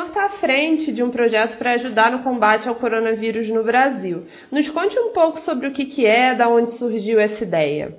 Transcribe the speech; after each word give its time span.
senhor 0.00 0.06
está 0.06 0.26
à 0.26 0.28
frente 0.28 0.92
de 0.92 1.02
um 1.02 1.10
projeto 1.10 1.58
para 1.58 1.72
ajudar 1.72 2.10
no 2.10 2.22
combate 2.22 2.68
ao 2.68 2.74
coronavírus 2.74 3.50
no 3.50 3.62
Brasil. 3.62 4.24
Nos 4.50 4.68
conte 4.68 4.98
um 4.98 5.12
pouco 5.12 5.38
sobre 5.38 5.66
o 5.66 5.72
que, 5.72 5.84
que 5.84 6.06
é, 6.06 6.34
da 6.34 6.48
onde 6.48 6.70
surgiu 6.70 7.20
essa 7.20 7.44
ideia. 7.44 7.94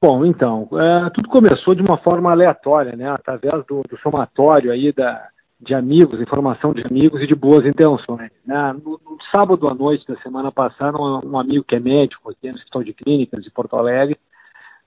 Bom, 0.00 0.24
então, 0.24 0.68
é, 0.72 1.10
tudo 1.10 1.28
começou 1.28 1.74
de 1.74 1.82
uma 1.82 1.96
forma 1.98 2.30
aleatória, 2.32 2.96
né, 2.96 3.08
através 3.08 3.64
do, 3.66 3.82
do 3.82 3.96
somatório 4.02 4.72
aí 4.72 4.92
da, 4.92 5.28
de 5.60 5.74
amigos, 5.74 6.20
informação 6.20 6.72
de 6.72 6.84
amigos 6.84 7.22
e 7.22 7.26
de 7.26 7.34
boas 7.36 7.64
intenções. 7.64 8.32
Né? 8.44 8.76
No, 8.84 9.00
no, 9.04 9.16
sábado 9.32 9.68
à 9.68 9.74
noite 9.74 10.04
da 10.06 10.16
semana 10.16 10.50
passada, 10.50 10.98
um, 10.98 11.20
um 11.24 11.38
amigo 11.38 11.64
que 11.64 11.76
é 11.76 11.80
médico 11.80 12.30
aqui 12.30 12.48
no 12.48 12.56
Hospital 12.56 12.82
de 12.82 12.92
Clínicas 12.92 13.44
de 13.44 13.50
Porto 13.50 13.76
Alegre 13.76 14.18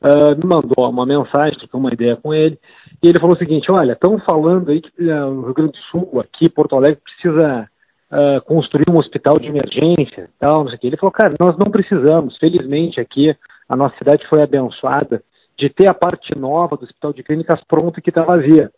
uh, 0.05 0.37
me 0.37 0.45
mandou 0.45 0.89
uma 0.89 1.05
mensagem, 1.05 1.57
troquei 1.57 1.79
uma 1.79 1.91
ideia 1.91 2.15
com 2.15 2.33
ele, 2.33 2.59
e 3.01 3.07
ele 3.07 3.19
falou 3.19 3.35
o 3.35 3.39
seguinte, 3.39 3.71
olha, 3.71 3.93
estão 3.93 4.19
falando 4.19 4.69
aí 4.69 4.81
que 4.81 5.03
uh, 5.03 5.27
o 5.27 5.45
Rio 5.45 5.53
Grande 5.53 5.71
do 5.71 5.77
Sul, 5.89 6.19
aqui, 6.19 6.47
Porto 6.47 6.75
Alegre, 6.75 7.01
precisa 7.01 7.69
uh, 8.11 8.41
construir 8.45 8.89
um 8.89 8.97
hospital 8.97 9.39
de 9.39 9.47
emergência, 9.47 10.29
tal, 10.39 10.63
não 10.63 10.69
sei 10.69 10.77
o 10.77 10.79
que. 10.79 10.87
Ele 10.87 10.97
falou, 10.97 11.11
cara, 11.11 11.33
nós 11.39 11.57
não 11.57 11.71
precisamos, 11.71 12.37
felizmente 12.37 12.99
aqui, 12.99 13.35
a 13.67 13.75
nossa 13.75 13.97
cidade 13.97 14.27
foi 14.27 14.43
abençoada 14.43 15.23
de 15.57 15.69
ter 15.69 15.89
a 15.89 15.93
parte 15.93 16.37
nova 16.37 16.75
do 16.77 16.83
Hospital 16.83 17.13
de 17.13 17.23
Clínicas 17.23 17.63
pronta 17.67 18.01
que 18.01 18.09
está 18.09 18.23
vazia. 18.23 18.71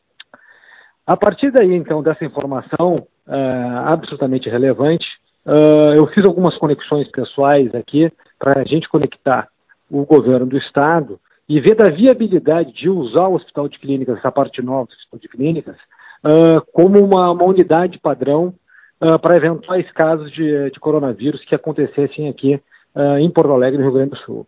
A 1.05 1.17
partir 1.17 1.52
daí, 1.52 1.73
então, 1.73 2.03
dessa 2.03 2.23
informação 2.25 3.08
uh, 3.28 3.78
absolutamente 3.86 4.50
relevante, 4.50 5.05
uh, 5.45 5.94
eu 5.95 6.05
fiz 6.08 6.25
algumas 6.25 6.58
conexões 6.58 7.09
pessoais 7.09 7.73
aqui 7.73 8.12
para 8.38 8.62
a 8.62 8.64
gente 8.64 8.88
conectar 8.88 9.48
o 9.90 10.05
governo 10.05 10.46
do 10.46 10.58
Estado 10.58 11.20
e 11.48 11.61
ver 11.61 11.75
da 11.75 11.89
viabilidade 11.89 12.73
de 12.73 12.89
usar 12.89 13.28
o 13.28 13.36
Hospital 13.36 13.70
de 13.70 13.80
Clínicas, 13.80 14.17
essa 14.17 14.31
parte 14.31 14.61
nova 14.61 14.88
do 14.88 14.92
Hospital 14.92 15.20
de 15.20 15.28
Clínicas, 15.30 15.78
uh, 16.25 16.61
como 16.73 17.03
uma, 17.03 17.31
uma, 17.31 17.45
unidade 17.45 17.98
padrão 18.00 18.53
uh, 19.02 19.17
para 19.20 19.38
eventuais 19.38 19.89
casos 19.92 20.30
de, 20.31 20.70
de, 20.70 20.80
coronavírus 20.80 21.44
que 21.45 21.56
acontecessem 21.56 22.28
aqui 22.28 22.61
uh, 22.95 23.17
em 23.17 23.30
Porto 23.30 23.52
Alegre, 23.52 23.78
no 23.78 23.86
Rio 23.86 23.94
Grande 23.94 24.11
do 24.11 24.17
Sul. 24.17 24.45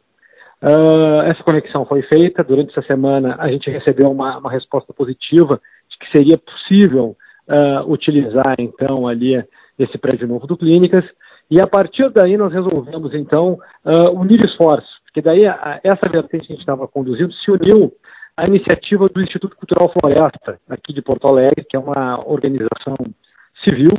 essa 1.25 1.41
conexão 1.41 1.85
foi 1.85 2.01
feita, 2.01 2.43
durante 2.43 2.71
essa 2.71 2.85
semana 2.85 3.37
a 3.39 3.49
gente 3.49 3.69
recebeu 3.69 4.11
uma, 4.11 4.37
uma 4.37 4.51
resposta 4.51 4.93
positiva 4.93 5.61
de 5.89 5.97
que 5.97 6.17
seria 6.17 6.37
possível 6.37 7.15
utilizar 7.87 8.55
então 8.59 9.07
ali 9.07 9.43
esse 9.79 9.97
prédio 9.97 10.27
novo 10.27 10.45
do 10.45 10.55
Clínicas, 10.55 11.03
e 11.49 11.59
a 11.59 11.65
partir 11.65 12.07
daí 12.11 12.37
nós 12.37 12.53
resolvemos 12.53 13.11
então 13.15 13.57
unir 14.13 14.39
esforços 14.45 14.98
porque 15.19 15.21
daí 15.21 15.45
a, 15.45 15.81
essa 15.83 16.09
vertente 16.09 16.47
que 16.47 16.53
a 16.53 16.55
gente 16.55 16.61
estava 16.61 16.87
conduzindo 16.87 17.33
se 17.33 17.51
uniu 17.51 17.91
à 18.37 18.47
iniciativa 18.47 19.09
do 19.09 19.21
Instituto 19.21 19.55
Cultural 19.55 19.91
Floresta, 19.91 20.59
aqui 20.69 20.93
de 20.93 21.01
Porto 21.01 21.27
Alegre, 21.27 21.65
que 21.69 21.75
é 21.75 21.79
uma 21.79 22.25
organização 22.25 22.95
civil, 23.67 23.91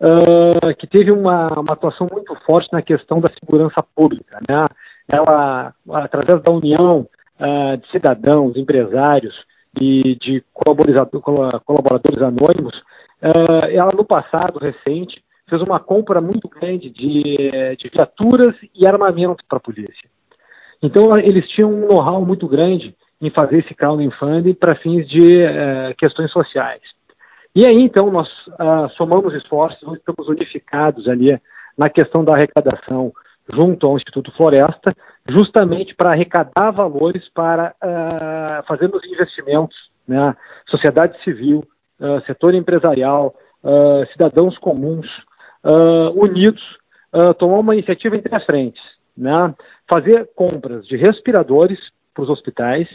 uh, 0.00 0.74
que 0.78 0.86
teve 0.86 1.10
uma, 1.10 1.60
uma, 1.60 1.74
atuação 1.74 2.08
muito 2.10 2.34
forte 2.46 2.72
na 2.72 2.80
questão 2.80 3.20
da 3.20 3.30
segurança 3.38 3.84
pública. 3.94 4.38
Né? 4.48 4.66
Ela, 5.06 5.74
através 5.92 6.42
da 6.42 6.52
união 6.52 7.06
uh, 7.38 7.76
de 7.76 7.90
cidadãos, 7.90 8.56
empresários 8.56 9.34
e 9.78 10.16
de 10.16 10.42
colaboradores 10.54 12.22
anônimos, 12.22 12.78
uh, 13.20 13.68
ela 13.70 13.90
no 13.94 14.06
passado 14.06 14.58
recente 14.58 15.22
fez 15.50 15.60
uma 15.60 15.78
compra 15.78 16.18
muito 16.18 16.48
grande 16.48 16.88
de, 16.88 17.76
de 17.76 17.90
viaturas 17.92 18.54
e 18.74 18.86
armamento 18.86 19.44
para 19.46 19.58
a 19.58 19.60
polícia. 19.60 20.08
Então, 20.82 21.16
eles 21.16 21.48
tinham 21.50 21.72
um 21.72 21.86
know-how 21.86 22.24
muito 22.24 22.48
grande 22.48 22.94
em 23.20 23.30
fazer 23.30 23.60
esse 23.60 23.72
crowdfunding 23.72 24.54
para 24.54 24.74
fins 24.76 25.08
de 25.08 25.44
uh, 25.44 25.94
questões 25.96 26.30
sociais. 26.32 26.82
E 27.54 27.64
aí, 27.64 27.80
então, 27.80 28.10
nós 28.10 28.28
uh, 28.48 28.88
somamos 28.96 29.32
esforços, 29.34 29.80
nós 29.82 29.98
estamos 29.98 30.28
unificados 30.28 31.06
ali 31.06 31.28
na 31.78 31.88
questão 31.88 32.24
da 32.24 32.34
arrecadação 32.34 33.12
junto 33.48 33.86
ao 33.86 33.96
Instituto 33.96 34.32
Floresta, 34.32 34.94
justamente 35.28 35.94
para 35.94 36.10
arrecadar 36.10 36.70
valores 36.72 37.28
para 37.32 37.74
uh, 37.82 38.66
fazermos 38.66 39.04
investimentos, 39.04 39.76
né? 40.06 40.34
sociedade 40.66 41.22
civil, 41.22 41.64
uh, 42.00 42.20
setor 42.26 42.54
empresarial, 42.54 43.34
uh, 43.62 44.06
cidadãos 44.12 44.58
comuns, 44.58 45.06
unidos, 46.16 46.60
tomar 47.38 47.60
uma 47.60 47.72
iniciativa 47.72 48.16
em 48.16 48.20
três 48.20 48.44
frentes 48.44 48.82
né, 49.16 49.54
fazer 49.88 50.28
compras 50.34 50.86
de 50.86 50.96
respiradores 50.96 51.78
para 52.14 52.24
os 52.24 52.30
hospitais, 52.30 52.88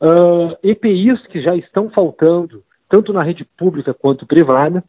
uh, 0.00 0.56
EPIs 0.62 1.26
que 1.26 1.40
já 1.40 1.54
estão 1.56 1.90
faltando, 1.90 2.62
tanto 2.88 3.12
na 3.12 3.22
rede 3.22 3.44
pública 3.56 3.94
quanto 3.94 4.26
privada, 4.26 4.82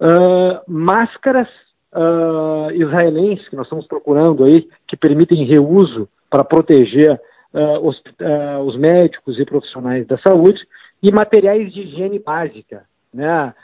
uh, 0.00 0.60
máscaras 0.70 1.48
uh, 1.92 2.70
israelenses 2.72 3.48
que 3.48 3.56
nós 3.56 3.66
estamos 3.66 3.86
procurando 3.86 4.44
aí, 4.44 4.68
que 4.86 4.96
permitem 4.96 5.44
reuso 5.44 6.08
para 6.30 6.44
proteger 6.44 7.20
os, 7.82 8.00
os, 8.66 8.76
médicos 8.76 9.40
e 9.40 9.44
profissionais 9.46 10.06
da 10.06 10.18
saúde, 10.18 10.60
e 11.02 11.10
materiais 11.10 11.72
de 11.72 11.80
higiene 11.80 12.18
básica, 12.18 12.84
né, 13.12 13.54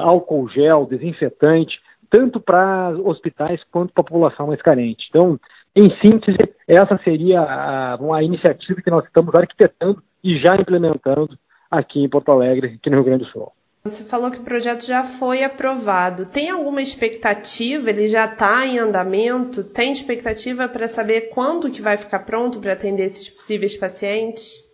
álcool 0.00 0.48
gel, 0.48 0.86
desinfetante, 0.86 1.80
tanto 2.10 2.40
para 2.40 2.90
hospitais 3.04 3.62
quanto 3.70 3.92
para 3.92 4.02
a 4.02 4.04
população 4.04 4.48
mais 4.48 4.60
carente. 4.60 5.06
Então, 5.08 5.38
em 5.74 5.90
síntese, 6.00 6.38
essa 6.66 6.98
seria 7.04 7.40
a, 7.40 7.96
uma 8.00 8.22
iniciativa 8.22 8.80
que 8.82 8.90
nós 8.90 9.04
estamos 9.04 9.34
arquitetando 9.34 10.02
e 10.22 10.38
já 10.38 10.56
implementando 10.56 11.38
aqui 11.70 12.00
em 12.00 12.08
Porto 12.08 12.30
Alegre, 12.30 12.78
aqui 12.78 12.90
no 12.90 12.96
Rio 12.96 13.04
Grande 13.04 13.24
do 13.24 13.30
Sul. 13.30 13.52
Você 13.84 14.04
falou 14.04 14.30
que 14.30 14.38
o 14.38 14.44
projeto 14.44 14.84
já 14.84 15.04
foi 15.04 15.44
aprovado. 15.44 16.26
Tem 16.26 16.50
alguma 16.50 16.82
expectativa? 16.82 17.88
Ele 17.88 18.08
já 18.08 18.24
está 18.24 18.66
em 18.66 18.78
andamento? 18.78 19.62
Tem 19.64 19.92
expectativa 19.92 20.68
para 20.68 20.88
saber 20.88 21.30
quando 21.30 21.70
que 21.70 21.80
vai 21.80 21.96
ficar 21.96 22.20
pronto 22.20 22.60
para 22.60 22.72
atender 22.72 23.04
esses 23.04 23.30
possíveis 23.30 23.76
pacientes? 23.76 24.66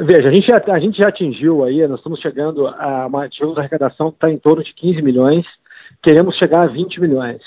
Veja, 0.00 0.28
a 0.28 0.34
gente 0.34 0.48
já, 0.48 0.74
a 0.74 0.78
gente 0.80 0.98
já 0.98 1.08
atingiu 1.08 1.64
aí, 1.64 1.86
nós 1.86 1.98
estamos 1.98 2.20
chegando 2.20 2.66
a 2.66 3.06
uma, 3.06 3.28
tivemos 3.28 3.56
arrecadação 3.56 4.10
que 4.10 4.16
está 4.16 4.28
em 4.28 4.38
torno 4.38 4.62
de 4.62 4.74
15 4.74 5.00
milhões, 5.00 5.46
queremos 6.02 6.36
chegar 6.36 6.62
a 6.62 6.66
20 6.66 7.00
milhões. 7.00 7.40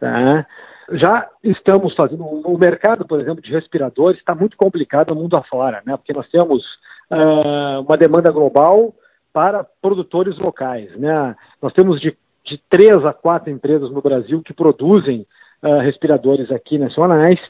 Tá? 0.00 0.44
Já 0.92 1.28
estamos 1.42 1.94
fazendo, 1.94 2.24
o 2.24 2.58
mercado, 2.58 3.06
por 3.06 3.20
exemplo, 3.20 3.42
de 3.42 3.50
respiradores 3.50 4.18
está 4.18 4.34
muito 4.34 4.56
complicado 4.56 5.14
no 5.14 5.22
mundo 5.22 5.36
afora, 5.36 5.82
né? 5.86 5.96
porque 5.96 6.12
nós 6.12 6.28
temos 6.30 6.62
uh, 7.10 7.80
uma 7.80 7.96
demanda 7.96 8.30
global 8.30 8.94
para 9.32 9.64
produtores 9.82 10.38
locais. 10.38 10.94
Né? 10.98 11.34
Nós 11.60 11.72
temos 11.72 12.00
de, 12.00 12.16
de 12.44 12.60
três 12.68 13.04
a 13.04 13.12
quatro 13.12 13.50
empresas 13.50 13.90
no 13.90 14.02
Brasil 14.02 14.42
que 14.42 14.52
produzem 14.52 15.26
uh, 15.62 15.78
respiradores 15.78 16.50
aqui 16.50 16.78
nacionais, 16.78 17.40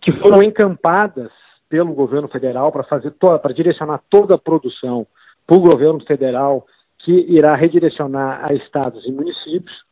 que 0.00 0.12
foram 0.20 0.42
encampadas 0.42 1.30
pelo 1.68 1.92
governo 1.92 2.28
federal 2.28 2.72
para 2.72 2.84
fazer 2.84 3.10
para 3.10 3.52
direcionar 3.52 4.00
toda 4.08 4.36
a 4.36 4.38
produção 4.38 5.06
para 5.46 5.56
o 5.56 5.60
governo 5.60 6.00
federal 6.06 6.66
que 6.98 7.12
irá 7.12 7.54
redirecionar 7.54 8.44
a 8.44 8.54
estados 8.54 9.06
e 9.06 9.12
municípios. 9.12 9.87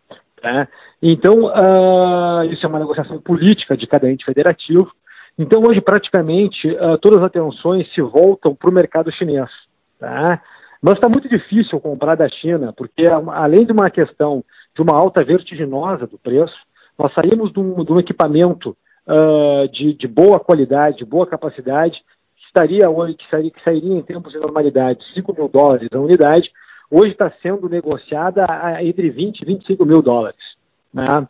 Né? 0.47 0.69
Então, 1.03 1.47
uh, 1.47 2.45
isso 2.53 2.65
é 2.65 2.69
uma 2.69 2.79
negociação 2.79 3.21
política 3.21 3.77
de 3.77 3.85
cada 3.87 4.09
ente 4.09 4.25
federativo. 4.25 4.93
Então, 5.37 5.61
hoje, 5.67 5.81
praticamente, 5.81 6.69
uh, 6.71 6.97
todas 6.99 7.19
as 7.19 7.25
atenções 7.25 7.93
se 7.93 8.01
voltam 8.01 8.55
para 8.55 8.71
o 8.71 8.73
mercado 8.73 9.11
chinês. 9.11 9.51
Tá? 9.99 10.41
Mas 10.81 10.95
está 10.95 11.09
muito 11.09 11.29
difícil 11.29 11.81
comprar 11.81 12.15
da 12.15 12.29
China, 12.29 12.73
porque 12.77 13.05
além 13.33 13.67
de 13.67 13.73
uma 13.73 13.91
questão 13.91 14.45
de 14.75 14.83
uma 14.83 14.97
alta 14.97 15.25
vertiginosa 15.25 16.07
do 16.07 16.17
preço, 16.17 16.55
nós 16.97 17.13
saímos 17.13 17.53
de 17.53 17.59
um, 17.59 17.85
de 17.85 17.93
um 17.93 17.99
equipamento 17.99 18.77
uh, 19.07 19.69
de, 19.73 19.95
de, 19.95 20.07
boa 20.07 20.39
qualidade, 20.39 20.99
de 20.99 21.05
boa 21.05 21.27
capacidade, 21.27 21.99
que, 22.37 22.47
estaria, 22.47 22.87
que, 23.19 23.29
sairia, 23.29 23.51
que 23.51 23.65
sairia 23.65 23.95
em 23.95 24.03
tempos 24.03 24.33
de 24.33 24.39
normalidade 24.39 25.05
5 25.13 25.35
mil 25.35 25.49
dólares 25.49 25.89
a 25.93 25.99
unidade, 25.99 26.53
hoje 26.91 27.13
está 27.13 27.33
sendo 27.43 27.69
negociada 27.69 28.47
entre 28.81 29.11
20 29.11 29.41
e 29.41 29.45
25 29.45 29.85
mil 29.85 30.03
dólares. 30.03 30.57
Né? 30.93 31.27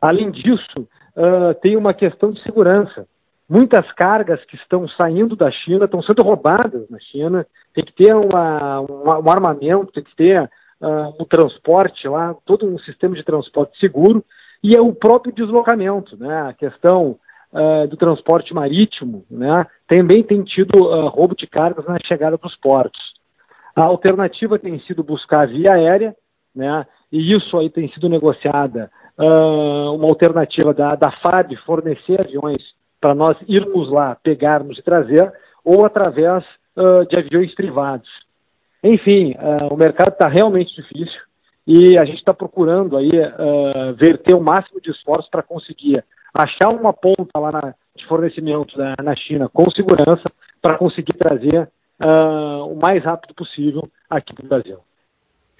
Além 0.00 0.30
disso, 0.30 0.88
uh, 1.16 1.54
tem 1.60 1.76
uma 1.76 1.94
questão 1.94 2.30
de 2.30 2.42
segurança. 2.42 3.06
Muitas 3.48 3.90
cargas 3.92 4.42
que 4.44 4.56
estão 4.56 4.88
saindo 4.88 5.36
da 5.36 5.50
China 5.50 5.84
estão 5.84 6.02
sendo 6.02 6.22
roubadas 6.22 6.88
na 6.88 6.98
China. 6.98 7.46
Tem 7.74 7.84
que 7.84 7.92
ter 7.92 8.14
uma, 8.14 8.80
uma, 8.80 9.18
um 9.18 9.30
armamento, 9.30 9.92
tem 9.92 10.04
que 10.04 10.14
ter 10.16 10.42
uh, 10.42 11.14
um 11.20 11.24
transporte 11.24 12.08
lá, 12.08 12.34
todo 12.44 12.66
um 12.66 12.78
sistema 12.78 13.14
de 13.14 13.22
transporte 13.22 13.78
seguro 13.78 14.24
e 14.62 14.74
é 14.74 14.80
o 14.80 14.94
próprio 14.94 15.34
deslocamento, 15.34 16.16
né? 16.16 16.48
A 16.48 16.52
questão 16.54 17.18
uh, 17.52 17.86
do 17.86 17.96
transporte 17.96 18.54
marítimo, 18.54 19.24
né? 19.30 19.66
Também 19.86 20.22
tem 20.22 20.42
tido 20.42 20.78
roubo 21.08 21.36
de 21.36 21.46
cargas 21.46 21.84
na 21.84 21.98
chegada 22.06 22.38
dos 22.38 22.56
portos. 22.56 23.13
A 23.74 23.82
alternativa 23.82 24.58
tem 24.58 24.78
sido 24.80 25.02
buscar 25.02 25.46
via 25.48 25.74
aérea, 25.74 26.14
né? 26.54 26.86
E 27.10 27.34
isso 27.34 27.56
aí 27.58 27.68
tem 27.68 27.88
sido 27.92 28.08
negociada 28.08 28.90
uh, 29.18 29.94
uma 29.94 30.06
alternativa 30.06 30.72
da, 30.72 30.94
da 30.94 31.10
FAB 31.10 31.56
fornecer 31.64 32.20
aviões 32.20 32.62
para 33.00 33.14
nós 33.14 33.36
irmos 33.48 33.90
lá, 33.90 34.16
pegarmos 34.16 34.78
e 34.78 34.82
trazer, 34.82 35.32
ou 35.64 35.84
através 35.84 36.44
uh, 36.76 37.06
de 37.08 37.16
aviões 37.16 37.54
privados. 37.54 38.08
Enfim, 38.82 39.32
uh, 39.32 39.72
o 39.72 39.76
mercado 39.76 40.12
está 40.12 40.28
realmente 40.28 40.74
difícil. 40.74 41.20
e 41.66 41.98
a 41.98 42.04
gente 42.04 42.18
está 42.18 42.34
procurando 42.34 42.96
aí 42.96 43.10
verter 43.96 44.34
o 44.34 44.42
máximo 44.42 44.80
de 44.80 44.90
esforços 44.90 45.30
para 45.30 45.42
conseguir 45.42 46.04
achar 46.34 46.68
uma 46.68 46.92
ponta 46.92 47.38
lá 47.38 47.52
na, 47.52 47.74
de 47.96 48.06
fornecimento 48.06 48.76
na, 48.76 48.94
na 49.02 49.16
China 49.16 49.48
com 49.48 49.70
segurança 49.70 50.30
para 50.60 50.76
conseguir 50.76 51.14
trazer 51.14 51.70
uh, 52.00 52.66
o 52.66 52.76
mais 52.76 53.02
rápido 53.04 53.34
possível 53.34 53.88
aqui 54.08 54.34
para 54.34 54.44
o 54.44 54.48
Brasil. 54.48 54.78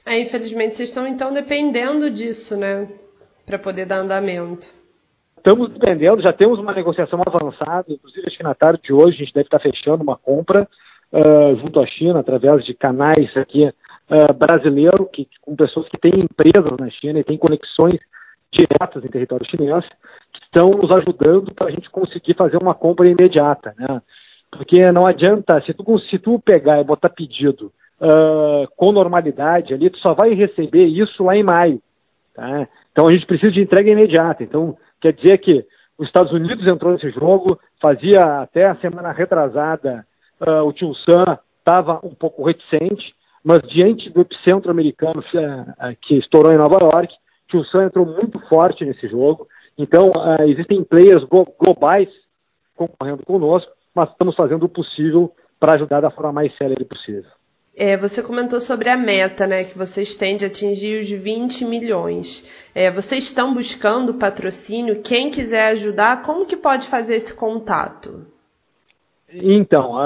É, 0.07 0.19
infelizmente, 0.19 0.77
vocês 0.77 0.91
estão 0.91 1.07
então 1.07 1.33
dependendo 1.33 2.11
disso, 2.11 2.57
né? 2.57 2.89
Para 3.47 3.59
poder 3.59 3.87
dar 3.87 3.97
andamento. 3.97 4.69
Estamos 5.37 5.71
dependendo, 5.71 6.23
já 6.23 6.33
temos 6.33 6.59
uma 6.59 6.73
negociação 6.73 7.21
avançada, 7.25 7.85
inclusive 7.89 8.27
acho 8.27 8.37
que 8.37 8.43
na 8.43 8.55
tarde 8.55 8.81
de 8.83 8.93
hoje 8.93 9.17
a 9.17 9.25
gente 9.25 9.35
deve 9.35 9.47
estar 9.47 9.61
fechando 9.61 10.03
uma 10.03 10.17
compra 10.17 10.67
uh, 11.13 11.57
junto 11.57 11.81
à 11.81 11.87
China, 11.87 12.21
através 12.21 12.65
de 12.65 12.73
canais 12.73 13.35
aqui 13.37 13.67
uh, 13.67 14.33
brasileiros, 14.33 15.07
que, 15.13 15.29
com 15.43 15.55
pessoas 15.55 15.87
que 15.89 15.99
têm 15.99 16.21
empresas 16.21 16.73
na 16.79 16.89
China 16.89 17.19
e 17.19 17.25
têm 17.25 17.37
conexões 17.37 18.01
diretas 18.51 19.05
em 19.05 19.09
território 19.09 19.47
chinês, 19.51 19.85
que 20.33 20.41
estão 20.45 20.71
nos 20.71 20.91
ajudando 20.97 21.53
para 21.53 21.67
a 21.67 21.71
gente 21.71 21.91
conseguir 21.91 22.35
fazer 22.35 22.57
uma 22.57 22.75
compra 22.75 23.07
imediata, 23.07 23.75
né? 23.79 24.01
Porque 24.57 24.81
não 24.93 25.07
adianta, 25.07 25.61
se 25.63 25.73
tu, 25.75 25.99
se 25.99 26.19
tu 26.19 26.39
pegar 26.39 26.81
e 26.81 26.85
botar 26.85 27.09
pedido 27.09 27.73
uh, 28.01 28.69
com 28.77 28.93
normalidade 28.93 29.75
ali, 29.75 29.91
tu 29.91 29.99
só 29.99 30.15
vai 30.15 30.35
receber 30.35 30.85
isso 30.85 31.23
lá 31.25 31.37
em 31.37 31.43
maio. 31.43 31.81
Tá? 32.35 32.69
Então 32.93 33.09
a 33.09 33.13
gente 33.13 33.27
precisa 33.27 33.53
de 33.53 33.61
entrega 33.61 33.91
imediata. 33.91 34.43
Então 34.43 34.77
quer 35.01 35.13
dizer 35.13 35.39
que 35.39 35.65
os 35.99 36.07
Estados 36.07 36.33
Unidos 36.33 36.67
entrou 36.67 36.93
nesse 36.93 37.11
jogo, 37.11 37.59
fazia 37.81 38.43
até 38.43 38.67
a 38.67 38.77
semana 38.77 39.13
retrasada, 39.13 40.07
uh, 40.41 40.65
o 40.65 40.73
Tio 40.73 40.95
Sam 40.95 41.39
estava 41.59 42.01
um 42.03 42.15
pouco 42.15 42.45
reticente, 42.45 43.15
mas 43.43 43.61
diante 43.69 44.11
do 44.11 44.23
epicentro 44.23 44.71
americano 44.71 45.21
uh, 45.21 45.97
que 46.03 46.17
estourou 46.17 46.53
em 46.53 46.59
Nova 46.59 46.79
York, 46.83 47.15
Tio 47.49 47.65
Sam 47.67 47.85
entrou 47.85 48.07
muito 48.07 48.39
forte 48.49 48.85
nesse 48.85 49.07
jogo. 49.09 49.47
Então 49.77 50.13
existem 50.47 50.85
players 50.85 51.25
globais 51.59 52.09
concorrendo 52.77 53.25
conosco 53.27 53.71
mas 53.95 54.11
estamos 54.11 54.35
fazendo 54.35 54.65
o 54.65 54.69
possível 54.69 55.33
para 55.59 55.77
ajudar 55.77 56.01
da 56.01 56.11
forma 56.11 56.33
mais 56.33 56.55
séria 56.57 56.77
possível. 56.85 57.31
É, 57.77 57.97
você 57.97 58.23
comentou 58.23 58.61
sobre 58.61 58.89
a 58.89 58.97
meta, 58.97 59.47
né, 59.47 59.65
que 59.65 59.77
vocês 59.77 60.17
têm 60.17 60.37
de 60.37 60.45
atingir 60.45 61.01
os 61.01 61.11
20 61.11 61.65
milhões. 61.65 62.49
É, 62.73 62.91
vocês 62.91 63.25
estão 63.25 63.53
buscando 63.53 64.15
patrocínio? 64.15 65.03
Quem 65.03 65.29
quiser 65.29 65.73
ajudar, 65.73 66.23
como 66.23 66.47
que 66.47 66.57
pode 66.57 66.87
fazer 66.87 67.17
esse 67.17 67.35
contato? 67.35 68.27
Então, 69.37 69.99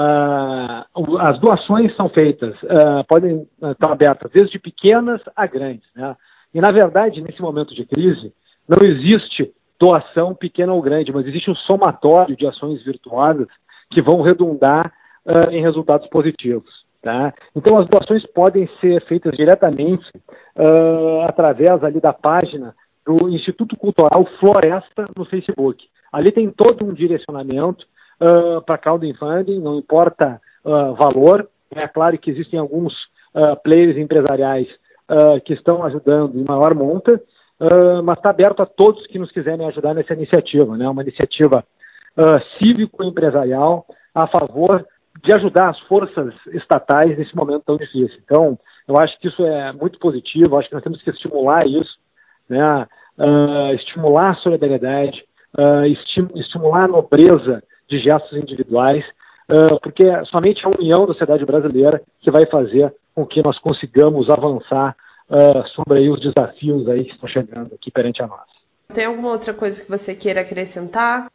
as 1.19 1.39
doações 1.39 1.95
são 1.95 2.09
feitas, 2.09 2.55
podem 3.07 3.47
estar 3.61 3.91
abertas 3.91 4.31
desde 4.31 4.57
pequenas 4.57 5.21
a 5.35 5.45
grandes. 5.45 5.87
Né? 5.95 6.15
E, 6.51 6.59
na 6.59 6.71
verdade, 6.71 7.21
nesse 7.21 7.39
momento 7.39 7.75
de 7.75 7.85
crise, 7.85 8.33
não 8.67 8.79
existe 8.83 9.53
doação 9.79 10.33
pequena 10.33 10.73
ou 10.73 10.81
grande, 10.81 11.11
mas 11.11 11.27
existe 11.27 11.51
um 11.51 11.55
somatório 11.55 12.35
de 12.35 12.47
ações 12.47 12.83
virtuosas 12.83 13.47
que 13.89 14.01
vão 14.01 14.21
redundar 14.21 14.93
uh, 15.25 15.51
em 15.51 15.61
resultados 15.61 16.07
positivos. 16.07 16.89
Tá? 17.01 17.33
Então 17.55 17.77
as 17.77 17.87
doações 17.87 18.25
podem 18.25 18.69
ser 18.81 19.01
feitas 19.05 19.31
diretamente 19.37 20.05
uh, 20.57 21.21
através 21.21 21.81
ali 21.81 22.01
da 22.01 22.11
página 22.11 22.75
do 23.05 23.29
Instituto 23.29 23.77
Cultural 23.77 24.25
Floresta 24.37 25.07
no 25.15 25.23
Facebook. 25.23 25.85
Ali 26.11 26.29
tem 26.31 26.49
todo 26.49 26.83
um 26.85 26.93
direcionamento 26.93 27.85
uh, 28.19 28.61
para 28.63 28.77
crowdfunding, 28.77 29.61
não 29.61 29.77
importa 29.77 30.41
uh, 30.65 30.93
valor. 30.95 31.47
É 31.73 31.87
claro 31.87 32.17
que 32.17 32.31
existem 32.31 32.59
alguns 32.59 32.93
players 33.63 33.95
empresariais 33.95 34.67
que 35.45 35.53
estão 35.53 35.83
ajudando 35.83 36.35
em 36.35 36.43
maior 36.43 36.73
monta, 36.73 37.21
mas 38.03 38.17
está 38.17 38.31
aberto 38.31 38.61
a 38.63 38.65
todos 38.65 39.05
que 39.05 39.19
nos 39.19 39.31
quiserem 39.31 39.67
ajudar 39.67 39.93
nessa 39.93 40.13
iniciativa. 40.13 40.75
Né? 40.75 40.89
Uma 40.89 41.03
iniciativa 41.03 41.63
uh, 42.19 42.57
cívico-empresarial 42.57 43.85
a 44.13 44.27
favor 44.27 44.85
de 45.23 45.33
ajudar 45.33 45.69
as 45.69 45.79
forças 45.81 46.33
estatais 46.53 47.17
nesse 47.17 47.35
momento 47.35 47.63
tão 47.65 47.77
difícil. 47.77 48.19
Então, 48.23 48.57
eu 48.87 48.97
acho 48.97 49.19
que 49.19 49.27
isso 49.27 49.43
é 49.45 49.71
muito 49.73 49.99
positivo, 49.99 50.57
acho 50.57 50.69
que 50.69 50.75
nós 50.75 50.83
temos 50.83 51.01
que 51.01 51.09
estimular 51.09 51.65
isso, 51.65 51.97
né? 52.47 52.87
Uh, 53.17 53.73
estimular 53.75 54.31
a 54.31 54.35
solidariedade, 54.35 55.23
uh, 55.57 55.85
estimular 56.35 56.85
a 56.85 56.87
nobreza 56.87 57.61
de 57.89 57.99
gestos 57.99 58.37
individuais, 58.37 59.03
uh, 59.51 59.79
porque 59.81 60.05
é 60.05 60.23
somente 60.25 60.65
a 60.65 60.69
união 60.69 61.01
da 61.01 61.13
sociedade 61.13 61.45
brasileira 61.45 62.01
que 62.21 62.31
vai 62.31 62.45
fazer 62.45 62.93
com 63.13 63.25
que 63.25 63.43
nós 63.43 63.59
consigamos 63.59 64.29
avançar 64.29 64.95
sobre 65.75 66.09
os 66.09 66.19
desafios 66.19 66.89
aí 66.89 67.03
que 67.03 67.13
estão 67.13 67.29
chegando 67.29 67.75
aqui 67.75 67.91
perante 67.91 68.19
a 68.23 68.25
nós. 68.25 68.49
Tem 68.91 69.05
alguma 69.05 69.29
outra 69.29 69.53
coisa 69.53 69.79
que 69.79 69.87
você 69.87 70.15
queira 70.15 70.41
acrescentar? 70.41 71.27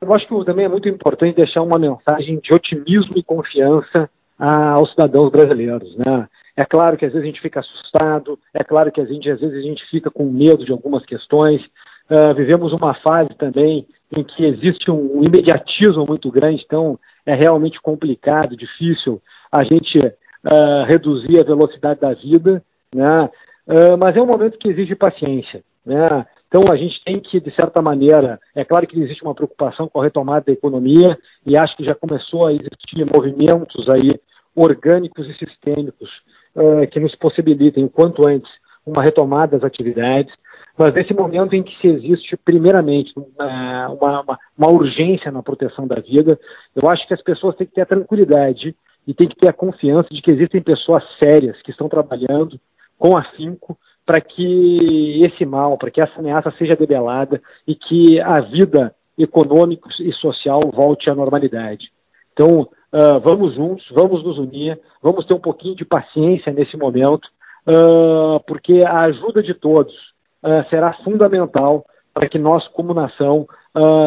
Eu 0.00 0.14
acho 0.14 0.26
que 0.26 0.44
também 0.44 0.64
é 0.64 0.68
muito 0.68 0.88
importante 0.88 1.36
deixar 1.36 1.62
uma 1.62 1.78
mensagem 1.78 2.40
de 2.40 2.54
otimismo 2.54 3.16
e 3.16 3.22
confiança 3.22 4.08
aos 4.38 4.90
cidadãos 4.90 5.30
brasileiros, 5.30 5.94
né? 5.96 6.26
É 6.56 6.64
claro 6.64 6.96
que 6.96 7.04
às 7.04 7.12
vezes 7.12 7.24
a 7.24 7.30
gente 7.30 7.40
fica 7.40 7.60
assustado, 7.60 8.38
é 8.54 8.64
claro 8.64 8.90
que 8.90 9.00
a 9.00 9.04
gente, 9.04 9.30
às 9.30 9.40
vezes 9.40 9.56
a 9.56 9.62
gente 9.62 9.84
fica 9.90 10.10
com 10.10 10.24
medo 10.24 10.64
de 10.64 10.72
algumas 10.72 11.04
questões. 11.04 11.62
Uh, 12.10 12.34
vivemos 12.34 12.72
uma 12.72 12.94
fase 12.94 13.30
também 13.38 13.86
em 14.14 14.24
que 14.24 14.44
existe 14.44 14.90
um, 14.90 15.18
um, 15.18 15.22
imediatismo 15.22 16.04
muito 16.06 16.30
grande, 16.30 16.62
então 16.64 16.98
é 17.24 17.34
realmente 17.34 17.80
complicado, 17.80 18.56
difícil 18.56 19.22
a 19.52 19.64
gente 19.64 19.98
uh, 19.98 20.84
reduzir 20.86 21.38
a 21.38 21.44
velocidade 21.44 22.00
da 22.00 22.12
vida, 22.14 22.62
né? 22.94 23.30
Uh, 23.66 23.96
mas 23.98 24.16
é 24.16 24.20
um 24.20 24.26
momento 24.26 24.58
que 24.58 24.68
exige 24.68 24.94
paciência, 24.94 25.62
né? 25.84 26.26
Então, 26.50 26.64
a 26.68 26.76
gente 26.76 27.00
tem 27.04 27.20
que, 27.20 27.38
de 27.38 27.54
certa 27.54 27.80
maneira, 27.80 28.40
é 28.56 28.64
claro 28.64 28.84
que 28.84 29.00
existe 29.00 29.22
uma 29.22 29.36
preocupação 29.36 29.88
com 29.88 30.00
a 30.00 30.04
retomada 30.04 30.46
da 30.46 30.52
economia 30.52 31.16
e 31.46 31.56
acho 31.56 31.76
que 31.76 31.84
já 31.84 31.94
começou 31.94 32.44
a 32.44 32.52
existir 32.52 33.06
movimentos 33.06 33.88
aí 33.88 34.20
orgânicos 34.52 35.28
e 35.28 35.34
sistêmicos 35.34 36.10
uh, 36.56 36.84
que 36.90 36.98
nos 36.98 37.14
possibilitem, 37.14 37.84
o 37.84 37.88
quanto 37.88 38.26
antes, 38.26 38.50
uma 38.84 39.00
retomada 39.00 39.56
das 39.56 39.64
atividades. 39.64 40.34
Mas 40.76 40.92
nesse 40.92 41.14
momento 41.14 41.54
em 41.54 41.62
que 41.62 41.80
se 41.80 41.86
existe, 41.86 42.36
primeiramente, 42.36 43.12
uma, 43.14 43.88
uma, 43.90 44.38
uma 44.58 44.72
urgência 44.72 45.30
na 45.30 45.44
proteção 45.44 45.86
da 45.86 46.00
vida, 46.00 46.36
eu 46.74 46.90
acho 46.90 47.06
que 47.06 47.14
as 47.14 47.22
pessoas 47.22 47.54
têm 47.54 47.68
que 47.68 47.74
ter 47.74 47.82
a 47.82 47.86
tranquilidade 47.86 48.74
e 49.06 49.14
têm 49.14 49.28
que 49.28 49.36
ter 49.36 49.50
a 49.50 49.52
confiança 49.52 50.08
de 50.10 50.20
que 50.20 50.32
existem 50.32 50.60
pessoas 50.60 51.04
sérias 51.22 51.62
que 51.62 51.70
estão 51.70 51.88
trabalhando 51.88 52.58
com 52.98 53.16
afinco 53.16 53.78
para 54.10 54.20
que 54.20 55.22
esse 55.24 55.46
mal, 55.46 55.78
para 55.78 55.88
que 55.88 56.00
essa 56.00 56.18
ameaça 56.18 56.52
seja 56.58 56.74
debelada 56.74 57.40
e 57.64 57.76
que 57.76 58.20
a 58.20 58.40
vida 58.40 58.92
econômica 59.16 59.88
e 60.00 60.12
social 60.14 60.62
volte 60.74 61.08
à 61.08 61.14
normalidade. 61.14 61.92
Então, 62.32 62.62
uh, 62.62 63.20
vamos 63.22 63.54
juntos, 63.54 63.86
vamos 63.92 64.24
nos 64.24 64.36
unir, 64.36 64.76
vamos 65.00 65.24
ter 65.26 65.34
um 65.34 65.40
pouquinho 65.40 65.76
de 65.76 65.84
paciência 65.84 66.52
nesse 66.52 66.76
momento, 66.76 67.24
uh, 67.68 68.40
porque 68.48 68.80
a 68.84 69.02
ajuda 69.02 69.44
de 69.44 69.54
todos 69.54 69.94
uh, 70.42 70.68
será 70.68 70.92
fundamental 71.04 71.86
para 72.12 72.28
que 72.28 72.36
nós, 72.36 72.66
como 72.66 72.92
nação, 72.92 73.46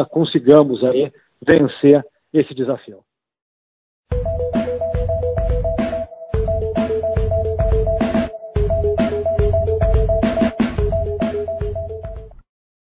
consigamos 0.10 0.84
aí 0.84 1.14
vencer 1.42 2.06
esse 2.34 2.54
desafio. 2.54 2.98